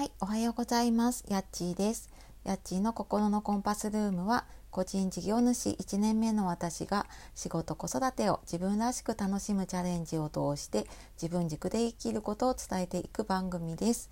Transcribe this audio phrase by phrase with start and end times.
[0.00, 1.26] はい、おはようございます。
[1.28, 2.08] やっちーです。
[2.42, 7.04] やっちーの心のコンパスルームは、個人事業主1年目の私が
[7.34, 10.86] 仕事子育てを自分らしく楽しむチャレンジを通して
[11.20, 14.08] 自分軸で生きることを伝えていく番組です。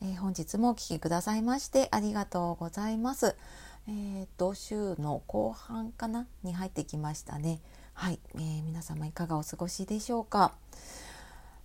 [0.00, 3.34] えー、本日もお聴きくださいましてありがとうございます。
[3.88, 6.28] えー、と週の後半かな？
[6.44, 7.58] に入ってきましたね。
[7.94, 10.52] はい、えー、皆様いかがお過ごしでしょうか？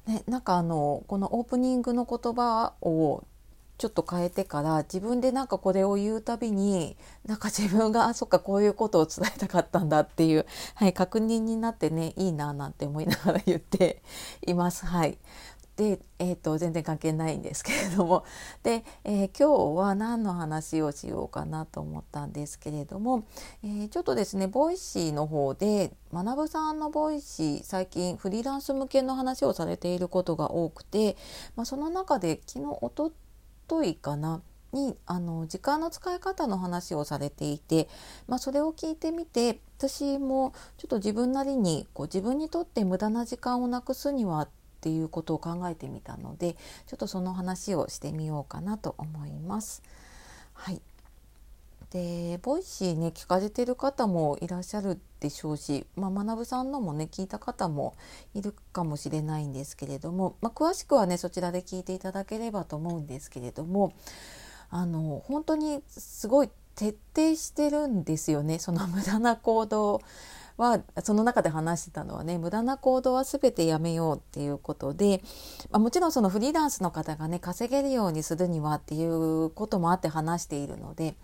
[0.07, 3.23] ね、なんかあのこのオープニングの言葉を
[3.77, 10.45] ちょっと変えてから自分でなんかこれを言うたびになんか自分があそっかこういうことを伝えたかったんだっていう、
[10.75, 14.01] はい、確認になってねいいななんて思いながら言って
[14.47, 14.85] います。
[14.85, 15.17] はい、
[15.75, 18.25] で、えーと、全然関係ないんですけれども
[18.63, 23.25] で、えー、今日は何の話をしようかなと思ったんですけれども、
[23.63, 31.15] えー、ちょっとですねボイシーの方で学さんのボイシー最近フリーランス向けの話をされていることが多くて、
[31.55, 33.11] まあ、その中で昨日おと
[33.67, 34.41] といかな
[34.73, 37.87] にあの時間の使い方の話をされていて、
[38.27, 44.49] まあ、それを聞いてみて私もちょっと自分なりにこう自分にとって無駄な時間をなくすにはっ
[44.81, 49.83] ていうことを考えてみたのでちょっとその話をしてみようかなと思います。
[50.53, 50.81] はい
[51.89, 57.95] で Voicy ね聞かれてる方もいらっしゃるでしょうし、まあ、学さんのもね聞いた方も
[58.33, 63.93] いるかもしれないんですけれども、まあ、詳しくはねそちらで聞いていただければと思うんですけれども
[64.69, 70.01] あの本当にすごい徹底してるんですよねその無駄な行動
[70.57, 70.81] は。
[71.03, 75.21] その中で話してたのはね無駄な行動は全てやめようっていうことで、
[75.69, 81.15] まあ、もちろんそのフリーランスの方がね稼げるようにするにはっていうこともあって話しているので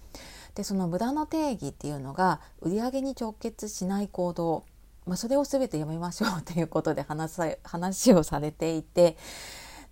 [0.56, 4.66] でその無駄の定義っていうのが売り上げに直結しない行動、
[5.06, 9.18] まあ、それを全てやめましょうということで話さ 話をされていて。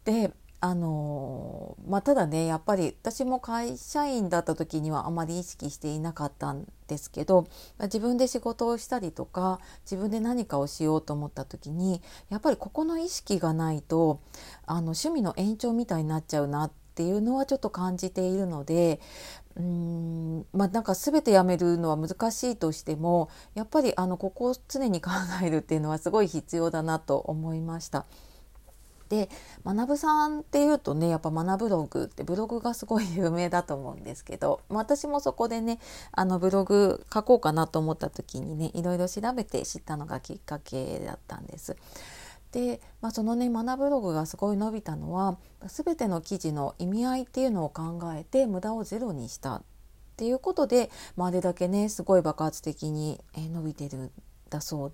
[0.05, 7.47] であのまあ、ただねやっぱり私も会社員だった時にはあまり意識していなかったんですけど
[7.79, 14.19] 自分で仕事をしたりとか自分で何かをしようと思った時にやっぱりここの意識がないと
[14.67, 18.99] あの趣味の延長みたいになっちゃうなっていうのはちょっと感じているので
[19.55, 25.11] うんまあなんか全てやめるのは難しいとしてもやっぱりあのここを常に考
[25.43, 28.05] えるっていうのはすごい必要だなと思いました。
[29.09, 29.29] で
[29.65, 35.79] 学さんっていうとねやっぱ学ブログってブログがすごい有名だと思うんですけど私もそこでね
[36.13, 41.75] あのブログ書こうかなと思った時にねいろいろ調べて知ったのがきっかけだったんです。
[42.51, 49.63] で、まあ、そのね学ブログがすごい伸びたのは全ての記事の意味合いっていうのを考えて無駄をゼロにしたっ
[50.17, 54.11] ていうことで、まあ、あれだけねすごい爆発的に伸びてるん
[54.49, 54.93] だそう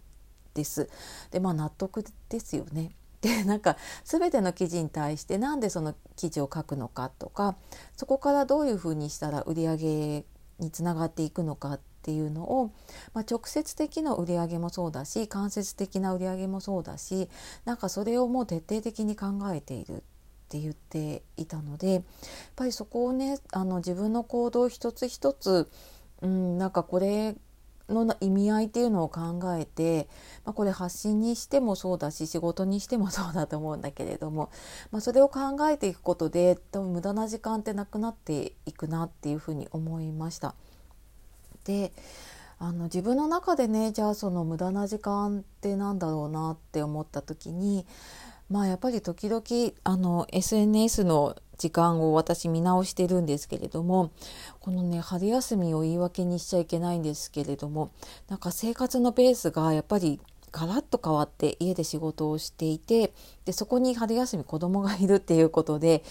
[0.53, 0.89] です。
[1.31, 2.91] でまあ納得ですよね。
[3.21, 7.55] でなんか全ての記事に対して何でその記事を書くのかとか
[7.95, 10.25] そこからどういうふうにしたら売り上げ
[10.59, 12.71] につながっていくのかっていうのを、
[13.13, 17.27] まあ、直接的な売り上げもそうだし間接的な売り上げもそうだし
[17.65, 19.99] なんかそれをもう徹底的に考えているっ
[20.47, 22.03] て言っていたのでやっ
[22.55, 25.69] ぱりそこをねあの自分の行動一つ一つ、
[26.21, 27.35] うん、なんかこれ
[27.89, 30.07] の意味合いっていうのを考えて、
[30.45, 34.49] まあ、これ発信にしてもそうだし仕事にしてもそうだと思うんだけれども、
[34.91, 40.55] まあ、それを考えていくことで多分無駄な時間ってなくなっていくなっていうふうに思いました。
[41.67, 41.91] で
[42.59, 47.85] あの自分の中でねじゃあその無駄な時間ってなんだろうなって思った時に
[48.49, 49.43] まあやっぱり時々
[49.83, 54.11] あの SNS の時間を私見直してるんですけれども
[54.59, 57.91] このね春休みを言い訳にしちゃいけないんですけれども
[58.29, 60.19] なんか生活のペースがやっぱり
[60.51, 63.13] ガラッと変わって家で仕事をしていて
[63.45, 66.03] でそこに春休み子供がいるっていうことで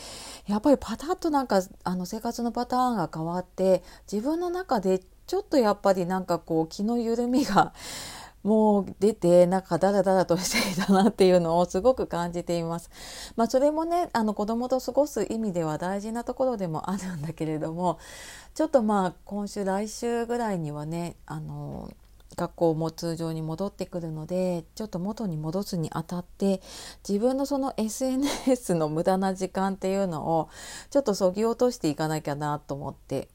[0.47, 7.73] やっぱりパタッとなんかあの生活のパターンが変わって自分の中でちょっとやっぱりなんかこう気の緩みが
[8.45, 12.91] もう出てなんかダラダラとしていたなっていうのをすごく感じています。
[13.35, 17.99] まあ、それもねあの子供と過ごす意味では大事なところでもあるんだけれども
[18.55, 21.91] ちょっとまあ今週来週ぐらいにはねあの
[22.37, 26.61] 学校も通常に戻ってくるのでちょっと元に戻すにあたって
[27.07, 30.51] 自分のその SNS の無駄な時間っていうのを
[30.91, 33.29] ちょっとそぎ落としていかなきゃなと思って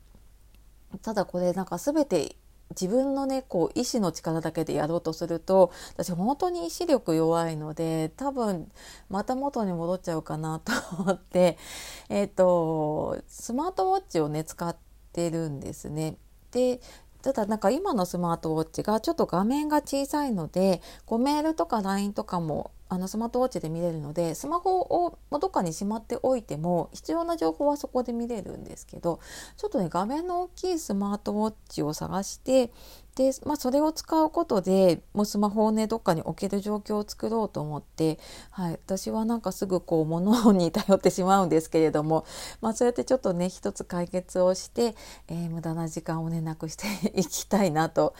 [1.02, 2.36] ただこれなんか全て
[2.72, 8.72] 自分のねこう意志の力だけでやろうとすると私本当に意志力弱いので多分
[9.10, 11.58] また元に戻っちゃうかなと思って
[12.10, 14.76] えっ、ー、とスマートウォッチをね使っ
[15.14, 16.18] てるんですね。
[16.52, 16.82] で
[17.22, 29.22] ただなんか今のスマートウォッチがちょっと画面が小さいのでこうメールとか LINE とかもあのスマートウォッチで見れるのでスマホをどっかにしまっておいても必要な情報はそこで見れるんですけど
[29.56, 32.74] ちょっとね画面の大きいスマートウォッチを探して
[33.16, 42.26] で、まあ、それを使うことでもうスマホをねどっかに置ける状況を作ろうと思って、はい、私はなんかすぐこう物に頼ってしまうんですけれども、
[42.60, 44.96] まあ、そうやってちょっとね一つ解決をして、
[45.30, 48.16] えー、無駄な時間をねなくしていきたいなと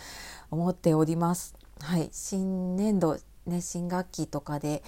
[0.50, 1.56] 思っております。
[1.82, 4.84] はい、新年度ね、新学期とかで、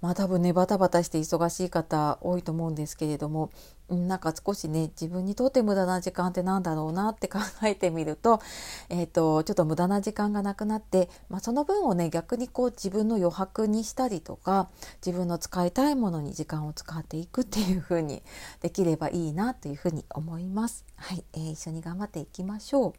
[0.00, 3.50] まあ多分ね、バタバタして忙しい方多いと思うんですけれども、
[3.90, 8.40] なんか少しね自分にとって無駄な時間ってなんだろうなって考えてみると,
[8.90, 14.68] えーと、ちょっと無駄な時間がなくなって、まあ、その分をね逆にこう自分の余白にしたりとか
[15.04, 18.22] 自分の使いたいものに時間を使っていくっていう風に
[18.60, 20.84] できればいいなというふうに思います。
[20.96, 22.92] はい、えー、一緒に頑張っていきましょう。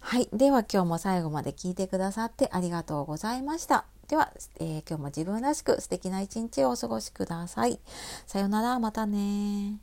[0.00, 3.97] はい、では今日も最後まで聞いてくださってありがとうございました。
[4.08, 7.78] では、えー、今日も自分らしく素敵な一日をお過ごしください。
[8.26, 9.80] さようなら、またね